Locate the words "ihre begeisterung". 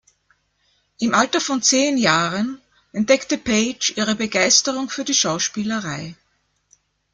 3.97-4.89